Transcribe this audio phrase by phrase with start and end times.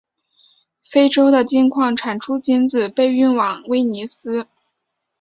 [0.83, 4.47] 非洲的金矿产出金子被运往威尼斯。